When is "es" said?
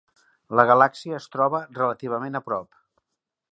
1.19-1.27